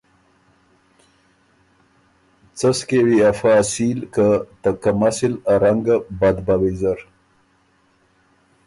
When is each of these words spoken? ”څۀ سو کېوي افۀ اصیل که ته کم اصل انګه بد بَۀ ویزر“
”څۀ 2.57 2.69
سو 2.77 2.83
کېوي 2.87 3.17
افۀ 3.29 3.49
اصیل 3.61 3.99
که 4.13 4.27
ته 4.61 4.69
کم 4.83 4.99
اصل 5.09 5.33
انګه 5.71 5.95
بد 6.19 6.37
بَۀ 6.45 6.55
ویزر“ 6.61 6.99